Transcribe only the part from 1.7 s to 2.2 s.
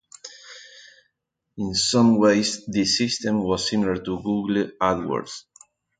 some